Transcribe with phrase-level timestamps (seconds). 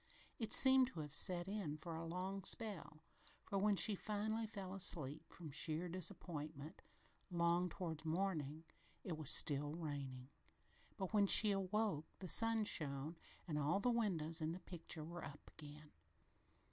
[0.39, 3.03] It seemed to have set in for a long spell,
[3.45, 6.81] for when she finally fell asleep, "from sheer disappointment,
[7.29, 8.63] 'long towards morning,"
[9.03, 10.29] it was still raining,
[10.97, 13.15] but when she awoke the sun shone
[13.47, 15.91] and all the windows in the picture were up again.